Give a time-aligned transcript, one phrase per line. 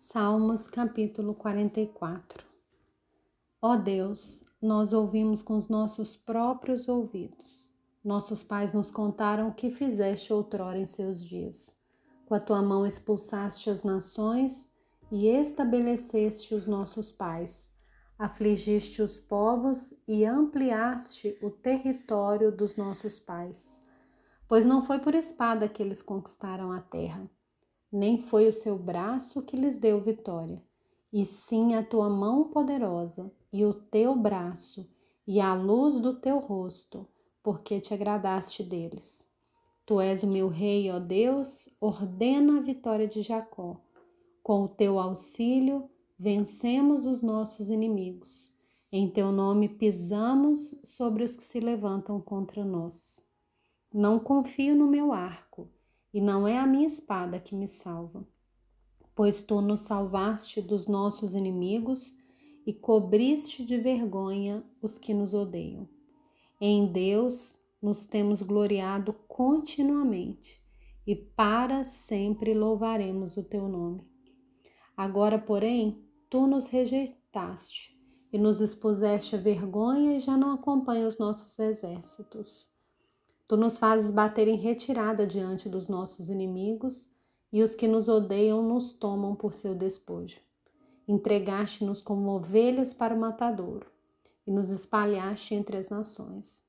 [0.00, 2.44] Salmos capítulo 44
[3.60, 7.72] Ó Deus, nós ouvimos com os nossos próprios ouvidos.
[8.04, 11.76] Nossos pais nos contaram o que fizeste outrora em seus dias.
[12.26, 14.70] Com a tua mão expulsaste as nações
[15.10, 17.68] e estabeleceste os nossos pais.
[18.16, 23.80] Afligiste os povos e ampliaste o território dos nossos pais.
[24.46, 27.28] Pois não foi por espada que eles conquistaram a terra
[27.90, 30.62] nem foi o seu braço que lhes deu vitória,
[31.12, 34.86] e sim a tua mão poderosa e o teu braço
[35.26, 37.06] e a luz do teu rosto,
[37.42, 39.26] porque te agradaste deles.
[39.86, 43.80] Tu és o meu rei, ó Deus, ordena a vitória de Jacó.
[44.42, 48.52] Com o teu auxílio, vencemos os nossos inimigos.
[48.92, 53.24] Em teu nome pisamos sobre os que se levantam contra nós.
[53.92, 55.70] Não confio no meu arco
[56.12, 58.26] e não é a minha espada que me salva,
[59.14, 62.14] pois tu nos salvaste dos nossos inimigos
[62.66, 65.88] e cobriste de vergonha os que nos odeiam.
[66.60, 70.62] Em Deus nos temos gloriado continuamente
[71.06, 74.02] e para sempre louvaremos o teu nome.
[74.96, 77.96] Agora, porém, tu nos rejeitaste
[78.32, 82.77] e nos expuseste a vergonha e já não acompanha os nossos exércitos.
[83.48, 87.08] Tu nos fazes bater em retirada diante dos nossos inimigos,
[87.50, 90.38] e os que nos odeiam nos tomam por seu despojo.
[91.08, 93.86] Entregaste-nos como ovelhas para o matadouro,
[94.46, 96.62] e nos espalhaste entre as nações.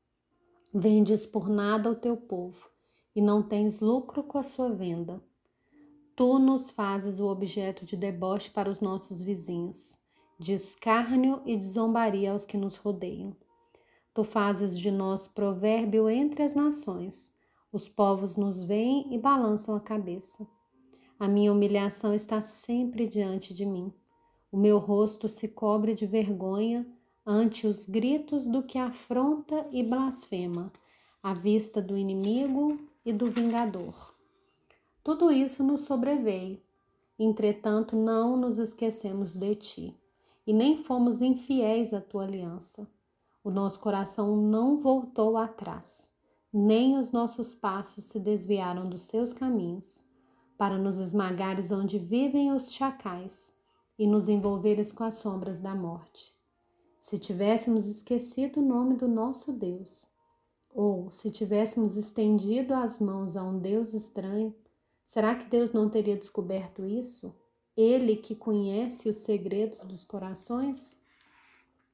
[0.73, 2.69] Vendes por nada o teu povo,
[3.13, 5.21] e não tens lucro com a sua venda.
[6.15, 9.99] Tu nos fazes o objeto de deboche para os nossos vizinhos,
[10.39, 13.35] de escárnio e de zombaria aos que nos rodeiam.
[14.19, 17.33] Tu fazes de nós provérbio entre as nações.
[17.71, 20.45] Os povos nos veem e balançam a cabeça.
[21.17, 23.93] A minha humilhação está sempre diante de mim.
[24.51, 26.85] O meu rosto se cobre de vergonha
[27.25, 30.69] ante os gritos do que afronta e blasfema,
[31.23, 34.13] à vista do inimigo e do vingador.
[35.01, 36.59] Tudo isso nos sobreveio.
[37.17, 39.97] Entretanto, não nos esquecemos de ti,
[40.45, 42.85] e nem fomos infiéis à tua aliança.
[43.43, 46.11] O nosso coração não voltou atrás,
[46.51, 50.05] nem os nossos passos se desviaram dos seus caminhos,
[50.57, 53.53] para nos esmagares onde vivem os chacais
[53.97, 56.33] e nos envolveres com as sombras da morte.
[57.01, 60.05] Se tivéssemos esquecido o nome do nosso Deus,
[60.69, 64.53] ou se tivéssemos estendido as mãos a um Deus estranho,
[65.05, 67.33] será que Deus não teria descoberto isso?
[67.75, 70.98] Ele que conhece os segredos dos corações?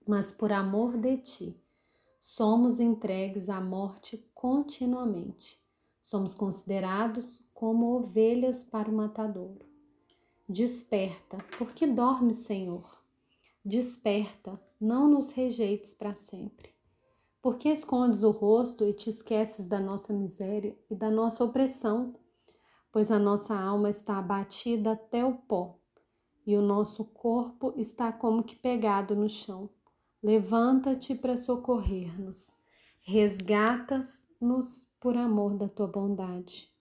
[0.08, 1.62] Mas por amor de ti,
[2.20, 5.60] somos entregues à morte continuamente.
[6.02, 9.66] Somos considerados como ovelhas para o matadouro.
[10.48, 13.02] Desperta, porque dormes, Senhor.
[13.64, 16.70] Desperta, não nos rejeites para sempre.
[17.42, 22.16] Porque escondes o rosto e te esqueces da nossa miséria e da nossa opressão?
[22.92, 25.80] Pois a nossa alma está abatida até o pó
[26.46, 29.70] e o nosso corpo está como que pegado no chão.
[30.26, 32.52] Levanta-te para socorrer-nos,
[33.04, 36.75] resgata-nos por amor da tua bondade.